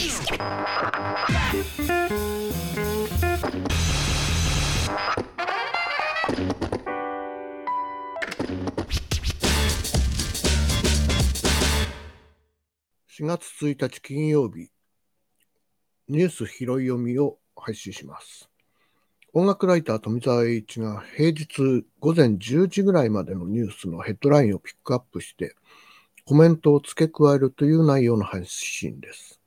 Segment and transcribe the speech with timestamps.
[0.00, 0.06] 4
[13.26, 14.70] 月1日金曜日、
[16.08, 18.48] ニュース拾い読みを配信します。
[19.34, 25.54] 音楽ライター富澤栄一が平日午前10時ぐらいまでのニュースのヘッドラインをピックアップして
[26.24, 29.39] コメントを付け加えるという内容の配信です。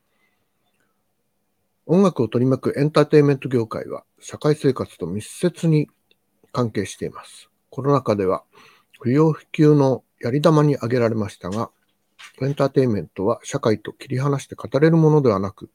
[1.85, 5.89] 音楽を取り巻くエンターテインメント業界は社会生活と密接に
[6.53, 7.49] 関係しています。
[7.69, 8.43] コロナ禍では
[9.01, 11.71] 不要不急のやり玉に挙げられましたが、
[12.41, 15.69] エンターテインメントは社会と切り離して語れるものではなく、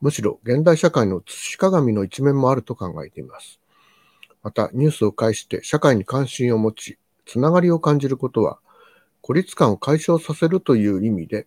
[0.00, 3.60] むしろ現代社会の映し鏡の一面もあると考えています。
[4.42, 8.58] また、ニュースを介して社会に関心を持ち、つながりを感じることは、
[9.20, 11.46] 孤立感を解消させるという意味で、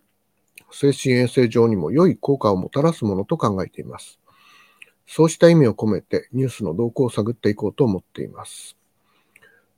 [0.72, 4.20] 精神衛生上にも良い効果をもたらすものと考えています。
[5.06, 8.76] そうした意味を込めてニュースの動向を探っていこうと思っています。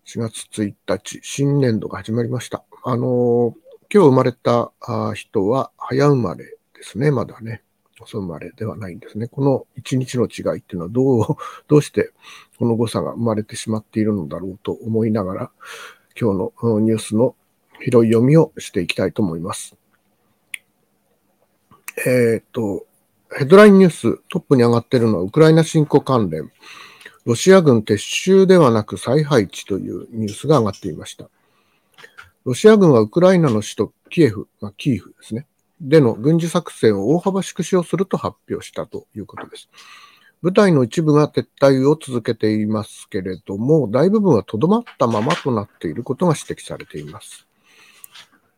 [0.07, 2.65] 4月1日、新年度が始まりました。
[2.85, 3.55] あの
[3.93, 4.73] 今日生まれた
[5.15, 7.63] 人は早生まれですね、まだね。
[8.03, 9.29] 遅生まれではないんですね。
[9.29, 11.37] この一日の違いっていうのはどう、
[11.69, 12.13] どうして
[12.59, 15.51] この誤差が生まれてしまっているのだろうと思いながら、
[16.21, 17.37] 今日のニュースの
[17.81, 19.77] 広い読みをしていきたいと思います。
[21.99, 22.87] えっ、と、
[23.35, 26.51] ヘッドラインニューストップに上がっているのはウクライナ侵攻関連。
[27.25, 31.31] ロシア軍撤収ではなく再配置というニュースが上がっていました。
[32.45, 35.47] ロシア軍はウクライナの首都キエフ、まあ、キーフですね、
[35.81, 39.69] での軍事作戦を大幅縮小すると発表したということです。
[40.43, 47.47] 部隊の一部が撤退を続けていますけれども、大部分はとどまったままとなっていることが指摘されています。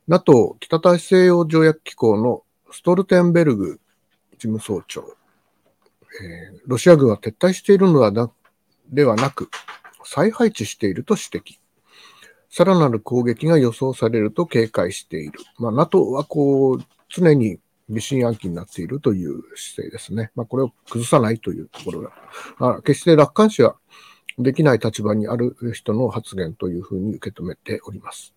[0.09, 2.44] NATO 北大西洋条約機構の
[2.75, 3.79] ストルテンベルグ
[4.33, 5.05] 事務総長、
[6.21, 8.11] えー、ロシア軍は撤退しているのは
[8.91, 9.49] ではなく、
[10.05, 11.59] 再配置していると指摘。
[12.51, 15.39] さらなる攻撃が予想されると警戒している。
[15.57, 20.33] まあ、NATO はこう、常に疑心暗鬼になっているという姿勢ですね。
[20.35, 22.13] まあ、これを崩さないというところが、
[22.59, 23.77] あ決して楽観視は
[24.37, 28.35] できない立場にある人の発言というふうに受け止めております。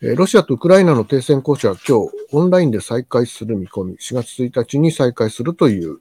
[0.00, 5.98] ロシアとウクライナの停戦交渉は今日オンラインで再開する見込み、4月1日に再開するという、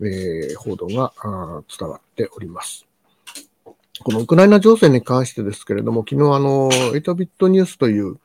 [0.00, 1.12] えー、報道が
[1.78, 2.88] 伝わっております。
[4.02, 8.18] このウクライナ情勢に関してですけれども、昨日あの、8ビットニュースという、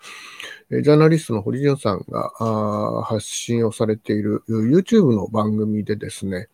[0.72, 6.48] えジャーナリストの堀潤さんがあ発信をされている YouTube の番組でですね、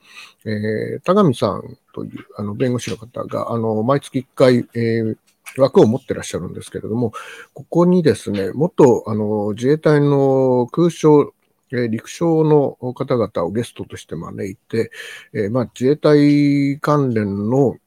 [0.45, 5.17] えー、田上さんというあの弁護士の方が、あの、毎月1回、えー、
[5.57, 7.13] 枠を持ってらっしゃるんですけれども、
[7.53, 11.33] ここにですね、元あの自衛隊の空将、
[11.71, 14.91] え陸将の方々をゲストとして招いて、
[15.33, 17.77] え、まあ、自衛隊関連の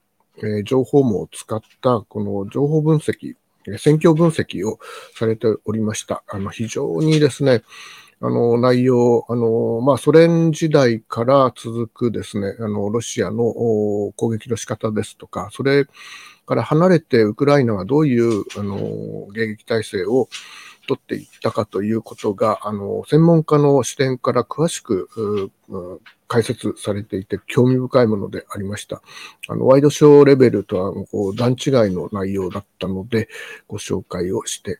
[0.41, 3.35] え情報網を使ったこの情報分析、
[3.77, 4.79] 戦況分析を
[5.15, 6.23] されておりました。
[6.27, 7.61] あの非常にですね、
[8.19, 13.43] あの内容、あのまあ、ソ連時代から続くですね、あのロシアの
[14.15, 15.85] 攻撃の仕方ですとか、それ
[16.45, 18.77] から離れてウクライナがどういうあの
[19.33, 20.29] 迎撃体制を
[20.87, 25.51] 取っていったかということが、あの、専門家の視点から詳しく、
[26.27, 29.01] 解説されていて興味深いものでありました。
[29.47, 31.57] あの、ワイドショーレベルとはこう段違い
[31.93, 33.29] の内容だったので、
[33.67, 34.79] ご紹介をして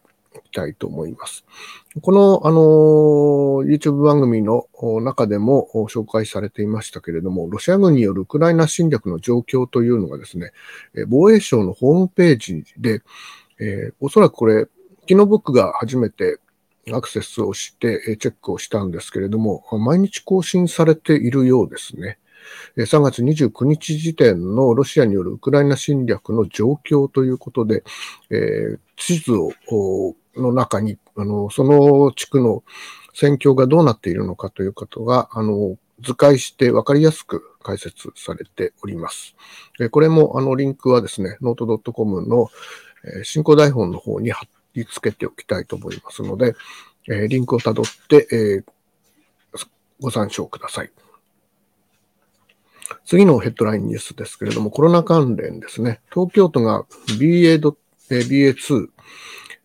[0.54, 1.44] たいと思います。
[2.02, 2.58] この、あの、
[3.70, 4.68] YouTube 番組の
[5.02, 10.52] 中でも紹介されていましたけれども、ロシア軍によるウクライナ侵略の状況というのがですね、
[11.08, 13.02] 防衛省のホームページで、
[13.60, 14.68] えー、おそらくこれ、
[15.02, 16.40] 昨日僕が初めて
[16.92, 22.20] アクセスをしてチェックをしたんですけれども、毎日更新されているようですね。
[22.78, 27.84] 3月29日時点のロシアによるウクライナ侵略の状況ということで、
[28.30, 29.54] えー、地図を
[30.36, 32.64] の中にあのその地区の
[33.14, 39.36] 戦況がどうなっているのかということがあの図解して分かりやすく解説されております。
[39.92, 42.50] これもあのリンクはですね、 note.com の
[43.24, 46.56] 進行台本の方に貼り付けておきたいと思いますので、
[47.08, 48.64] えー、リンクをたどって、えー、
[50.02, 50.92] ご参照ください。
[53.06, 56.02] 次のヘッドラインニュースですけれども、コロナ関連ですね。
[56.14, 56.86] 東京都が
[57.20, 57.76] BA.
[58.10, 58.90] BA2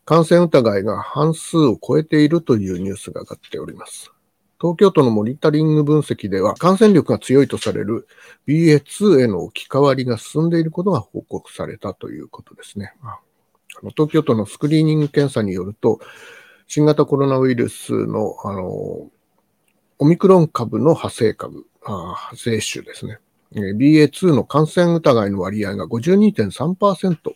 [0.08, 4.10] 感染疑いが半数を超えているというニュースが上がっております。
[4.58, 8.08] 東京都のモニタリング分析では、感染力が強いとされる
[8.46, 12.94] BA2 への置き換わりが進んでいることが報告されたということですね。
[13.02, 13.18] あ
[13.82, 16.00] の東京都のスクリーニング検査によると、
[16.68, 19.10] 新型コロナウイルスの、あの、
[19.98, 23.18] オミクロン株の派生株、あ派生種ですね。
[23.52, 27.34] BA.2 の感染疑いの割合が52.3%。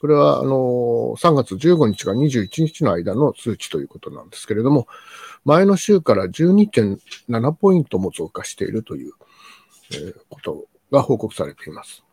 [0.00, 4.86] これは、あの、3月15日から21日の間の数値ということなんですけれども、
[5.44, 9.12] 前の週から12.7ポイントも増加しているという、
[9.94, 12.04] えことが報告されています。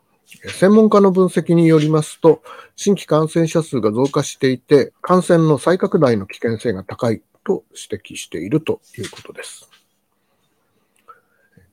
[0.47, 2.41] 専門家の分析によりますと、
[2.75, 9.69] 新規感染者数が増加していて、感染の再拡大の危険性が高いと指摘しているということです。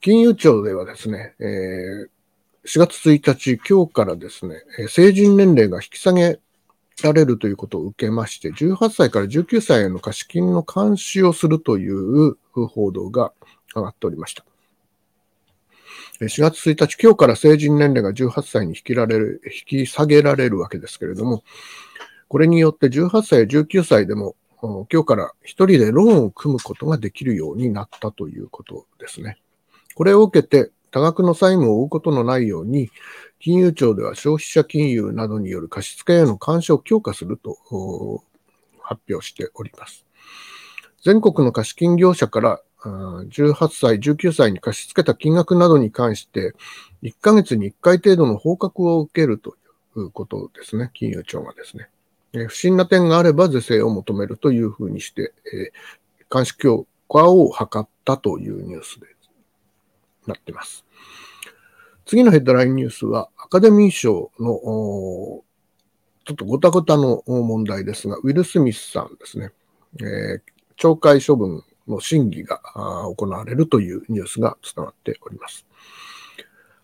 [0.00, 2.08] 金融庁ではですね、えー、
[2.64, 6.38] 4月1日、今日からですね、成人年齢が引き下げ
[7.02, 13.32] られるということを受けまして、18歳から19歳への貸金の監視をするという報道が
[13.74, 14.44] 上がっておりました。
[16.20, 21.42] 4月1日、今日から成人年齢が18歳に引きられる引き下げられるわけですけれども、
[22.28, 29.42] これによって18歳や19歳でも、今日から一人でローンを組むことができるようになったということですね。
[29.96, 32.90] これを受けて、多額の債務を負うことのないように、
[33.40, 37.56] 金融庁では消費者金融などによる貸付への監視を強化すると
[38.80, 40.06] 発表しております。
[41.02, 46.54] 全国の貸金業者から18歳、19歳に貸し付けた金額などに関して、
[47.02, 49.56] 1ヶ月に1回程度の報告を受けると
[49.96, 51.88] いうことですね、金融庁がですね。
[52.48, 55.32] 不審な点があれば是正を求めるというふうにして、
[56.32, 59.06] 監視強化を図ったというニュースで
[60.26, 60.84] なっています。
[62.04, 65.42] 次のヘッドラインニュースは、アカデミー賞の
[66.24, 69.50] ちょっとごたごたの問題ですが、ウィル・スミスさんですね、
[70.00, 70.40] えー、
[70.78, 72.60] 懲戒処分の審議が
[73.16, 75.66] 行われるというニュースが伝わっております。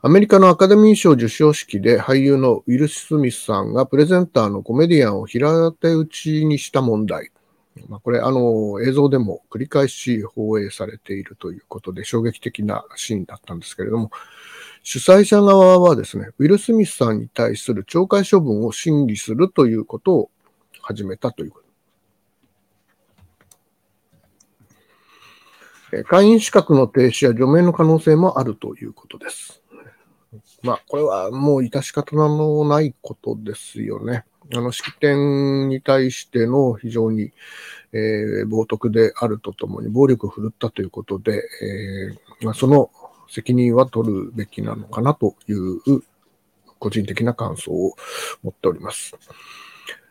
[0.00, 7.32] アメリカのアカデミー賞授賞式で俳優のウィル・スミスさんがプレゼンターのコメディアンを平手打ちにした問題。
[7.88, 14.10] まあ、これ、あの、映像でも繰り返し放映されているということで衝撃的なシーンだったんですけれども、
[14.82, 20.30] 主催者側はですね、ウィル・スミスさんに対する懲戒処分を審議するということを
[20.82, 21.68] 始めたということ。
[26.04, 29.62] 会員資格の停止や除名の可能性もあるということです。
[30.62, 34.24] まあ、これはもう致し方のないことですよね。
[34.54, 37.32] あの、式典に対しての非常に、
[37.92, 42.90] えー、冒涜であるとともに暴力を振るったということで、えーまあ、その
[43.28, 45.80] 責任は取るべきなのかなという
[46.78, 47.94] 個人的な感想を
[48.42, 49.16] 持っております。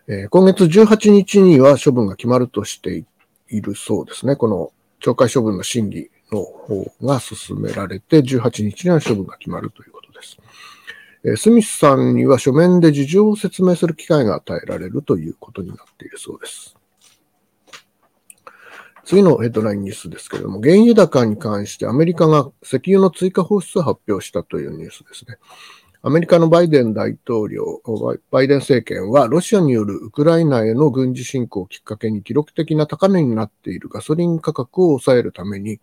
[0.08, 3.04] えー、今月18日には処分が決まるとして
[3.50, 4.36] いるそうですね。
[4.36, 4.72] この
[5.02, 10.38] 懲戒処分の審議の方が進められて、18日には処分が決まるということです。
[11.36, 16.78] スミスさんには書面で事情を説明する機会が与えられるということになっているそうです。
[19.04, 25.38] 次のヘッドラインニュースですけれども、原油高に関してアメリカが石油の追加放出を発表したというニュースですね。
[26.02, 27.82] アメリカのバイデン大統領、
[28.32, 35.80] バイデン政権は、ロシアによるウクライナへの軍事侵攻をきっかけに記録的な高値になっているガソリン価格を抑えるために、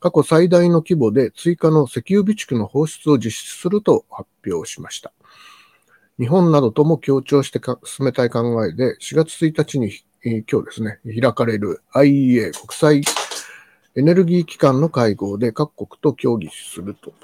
[0.00, 5.12] 過去最大の規模で追加の石油備蓄の放出を実施すると発表しました。
[6.18, 9.92] 日本などとも協調して進めたい考えで、4月1日に
[10.50, 13.02] 今日ですね、開かれる IEA 国際
[13.96, 17.14] エネルギー機関の会合で各国と協議すると、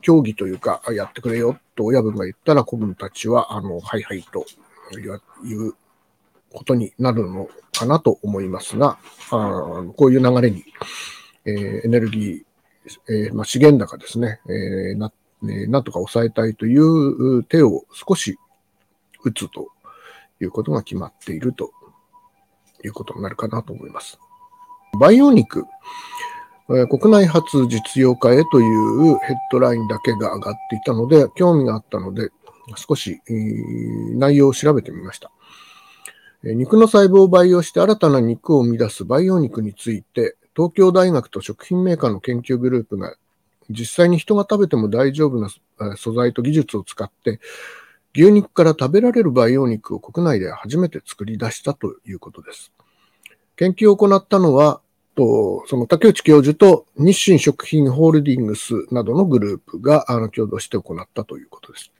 [0.00, 4.46] 協議というか、やってくれよと親分が言ったら、子分たちは、あの、はいはいと
[4.98, 5.74] いう
[6.50, 8.98] ことになるのかなと思いますが、
[9.30, 10.64] あこういう流れに、
[11.44, 15.12] えー、エネルギー、えー、まあ、資源高ですね、えー、な、
[15.48, 18.38] えなんとか抑えたいという手を少し
[19.24, 19.68] 打つと
[20.40, 21.70] いうことが決まっていると
[22.84, 24.18] いうことになるかなと思います。
[24.98, 25.64] 培養肉、
[26.70, 32.30] え国内初実用化へというヘッドラインだけが上がっていたので、興味があったので、
[32.76, 33.20] 少し、
[34.14, 35.30] 内容を調べてみました。
[36.44, 43.16] 肉の細胞を培養して新たな肉を生み出す培養肉について、東京大学と食品メーカーの研究グループが
[43.70, 45.48] 実際に人が食べても大丈夫な
[45.96, 47.40] 素材と技術を使って
[48.14, 52.70] 牛肉から食べられる培養肉を国内で初めて作り出したということです。
[53.56, 54.80] 研究を行ったのは、
[55.14, 61.90] とその竹内教授と日清食品ホールディングスなどのグループが共同して行ったということです。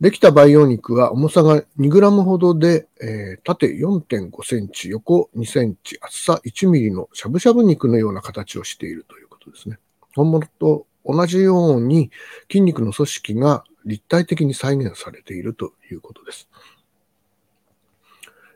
[0.00, 9.78] できた培養肉は重さが2グラムほどで、えー、縦4.5センチ、横2センチ、厚さ1ミリのしゃぶしゃぶ肉のような形をしているということですね。
[10.14, 12.12] 本物と同じように
[12.48, 16.48] 筋肉の組織が立体的に再現されているということです。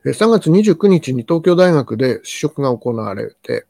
[0.05, 3.67] 3月29日に東京大学で試食が行われて、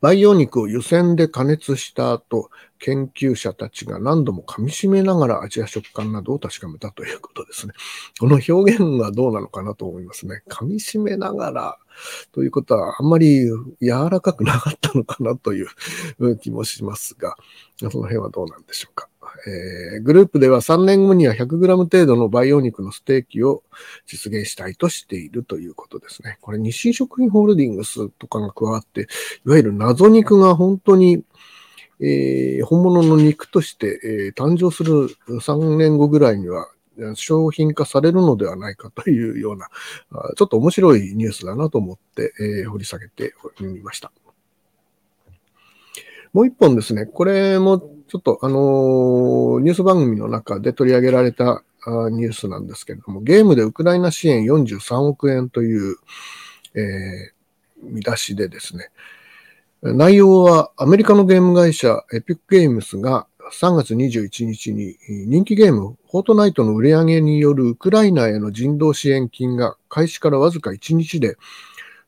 [0.00, 7.74] 培養肉を湯煎で加熱した後、研究者たちが何度も噛み締めながら味や食感などを確かめたということですね。
[8.18, 10.42] この表現はどうなのかなと思いますね。
[10.48, 11.78] 噛み締めながら
[12.32, 13.44] ということはあんまり
[13.82, 15.68] 柔らかくなかったのかなという
[16.38, 17.36] 気もしますが、
[17.78, 19.09] その辺はどうなんでしょうか。
[19.46, 23.62] えー、グループでは3年後には 100g 程度の培養肉のステーキを
[24.06, 26.38] 実現したいとしているということですね。
[26.40, 29.08] これ日清食品ホールディングスとかが加わって、
[29.46, 31.24] いわゆる謎肉が本当に、
[32.00, 36.66] えー、本物の肉として、えー、誕生する3年後ぐらいには
[37.14, 39.68] 商品化されるのではないかというような、
[40.36, 44.12] ちょっと面白いニュースだなと思って、えー、掘り下げてみました。
[46.32, 51.62] もう一本ですね、これもちょっとあの、ニュース番組の中で取り上げられた
[52.10, 55.96] ニュースなんですけれども、ゲームでウクライナ支援43億円という、
[56.74, 58.90] えー、見出しでですね、
[59.82, 71.36] 内容はアメリカのゲーム会社エピックゲームスが3月21日に人気ゲームフォートナイトの売り上げによるウクライナへの人道支援金が開始からわずか1日で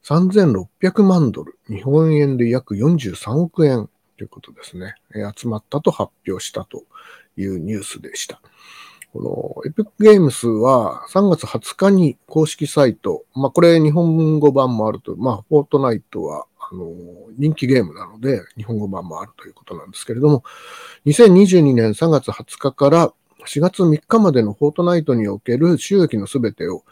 [0.02, 3.88] 3600万ドル、日本円で約43億円。
[4.22, 4.94] ということですね、
[5.36, 6.84] 集まったと発表したと
[7.36, 8.40] いうニュースでした。
[9.12, 16.86] このエピックゲームスは3月20日に公式サイト、まあこれ日本語版もあると、まあフォートナイトはあの
[17.36, 20.44] 人気ゲームなので日本語版もあるということなんですけれども、
[21.06, 23.12] 2022年3月20日から
[23.48, 26.84] 4月3日までのフォートナイトにおける収益のすべてを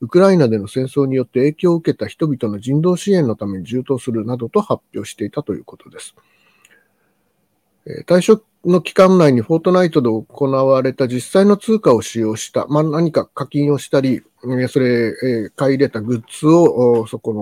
[0.00, 6.14] ウクライナでの戦争によって影響を受けた人々の人道支援のために充当するなどと発表していたということです。
[8.06, 14.22] 対象の期間内にフォートナイトで行われた実際の通貨を使用した、まあ、何か課金をしたり、
[14.68, 17.34] それ、買い入れたグッズをそこ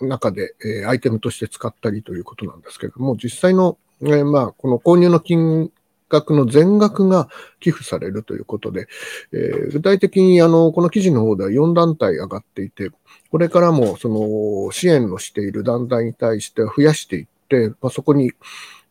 [0.00, 0.54] の中で
[0.86, 5.70] アイテムとして使ったりということなんですけれども、実際の、まあ、この購入の金
[6.08, 7.28] 額の全額が
[7.60, 8.86] 寄付されるということで、
[9.32, 12.90] え、具体的にあのこの記事の方では4団体上がっていて、
[13.30, 18.32] これからもその支援をしている団体に対しては増やしていって、まあ、そこに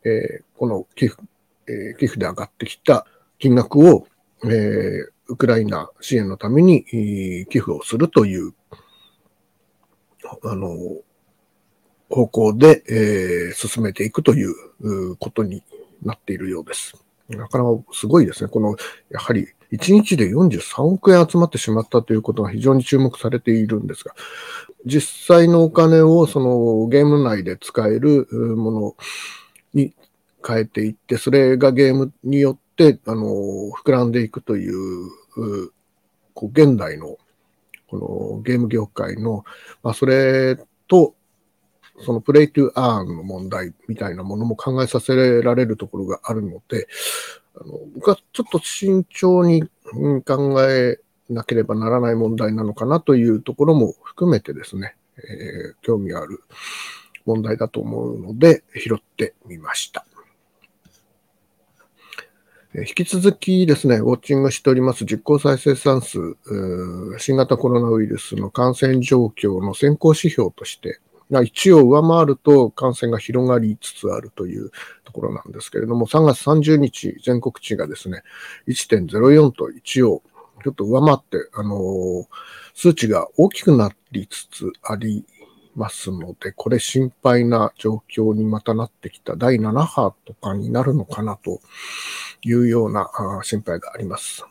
[0.05, 1.21] え、この寄付、
[1.67, 3.05] え、寄付で上がってきた
[3.39, 4.07] 金額を、
[4.45, 6.85] え、ウクライナ支援のために、
[7.49, 8.53] 寄付をするという、
[10.43, 10.69] あの、
[12.09, 15.63] 方向で、え、進めていくということに
[16.01, 16.95] なっているようです。
[17.29, 18.49] なかなかすごいですね。
[18.49, 18.75] この、
[19.09, 24.13] やはり1日で43億円集まってしまったということが非常に注目されているんですが、
[24.85, 28.95] 実際のお金をそのゲーム内で使えるもの
[29.73, 29.93] に
[30.45, 33.23] 変えていって、それがゲームによって、あの、
[33.83, 35.09] 膨らんでいくという、
[36.33, 37.17] こう現代の、
[37.87, 39.43] このゲーム業界の、
[39.83, 41.15] まあ、それと、
[42.03, 46.87] そのプレイトゥアーンの問題みたいなものも考えさせられるところがあるので、
[47.55, 49.63] あの僕はちょっと慎重に
[50.25, 50.99] 考え
[51.29, 56.41] なければならない問題なのかなというところも含めてですね、えー、興味ある
[57.25, 60.05] 問題だと思うので、拾ってみました。
[62.73, 66.37] 引き続きですね、ウォッチングしております実効再生産数、
[67.17, 74.71] 新型コロナウイルスの感染状況の先行指標として、1を上回ると感染が広がりつつあるという
[75.03, 78.23] ところなんですけれども、3月30日、全国値がですね、
[78.67, 80.23] 1.04と1を
[80.63, 82.25] ちょっと上回って、あの
[82.73, 85.25] 数値が大きくなりつつあり
[85.75, 91.61] ますので、これ心配な状況にまたなってきた第7波とかになるのかなと
[92.41, 93.09] いうような
[93.43, 94.45] 心配があります。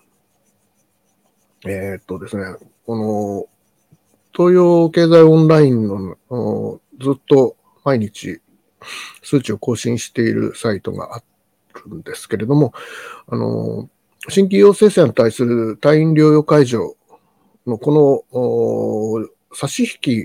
[1.66, 2.44] えー、っとですね、
[2.86, 3.46] この
[4.32, 8.40] 東洋経済オンラインのずっと毎日
[9.22, 11.22] 数値を更新しているサイトがあ
[11.86, 12.72] るんですけれども、
[13.26, 13.90] あの、
[14.28, 16.96] 新規陽性者に対する退院療養解除
[17.66, 18.28] のこ
[19.50, 20.24] の差し引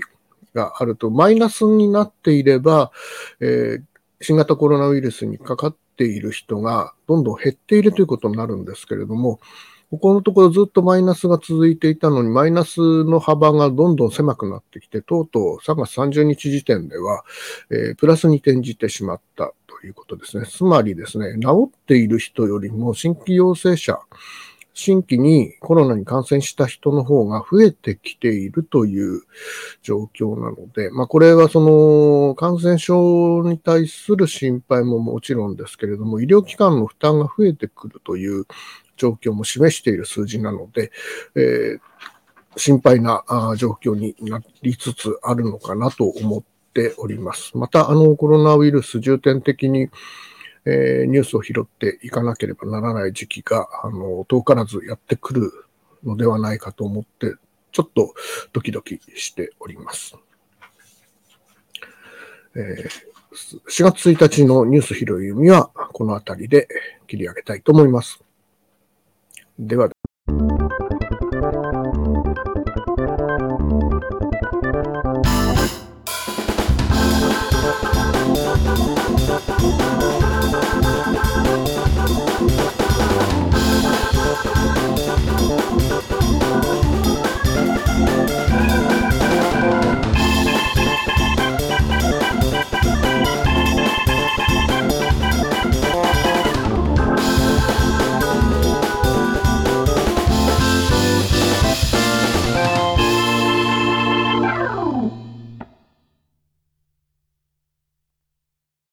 [0.56, 2.90] があると、マイナスになっていれば、
[3.40, 3.82] えー、
[4.20, 9.38] 新型コロナウイルスにかかっている人がどんどん減っているということになるんですけれども、
[9.90, 17.22] ここのところずっとマイナスが続いていたのに、マイナスの幅がどんどん狭くなってきて、とうとう3月30日時点では、
[17.70, 20.46] えー、プラスに転じてしまったということですね。
[20.46, 24.00] つまりですね、治っている人よりも新規陽性者、
[24.78, 29.22] 新規にコロナに感染した人の方が増えてきているという
[29.82, 38.44] 状況なので、まあこれはその感染症に対する心配ももちろんですけれども、医療機関の負担が増えてくるという
[38.98, 40.92] 状況も示している数字なので、
[41.34, 41.80] えー、
[42.58, 43.24] 心配な
[43.56, 46.42] 状況になりつつあるのかなと思っ
[46.76, 47.56] っております。
[47.56, 49.88] また、あの、コロナウイルス重点的に、
[50.66, 55.52] えーニュースを拾っていかなければならない時期が、あの、遠からずやってくる
[56.04, 57.34] のではないかと思って、
[57.72, 58.14] ちょっと
[58.52, 60.16] ドキドキしております。
[62.56, 66.68] えー4月1日のニュース拾い読みは、この辺りで
[67.06, 68.22] 切り上げたいと思います。
[69.58, 69.90] では、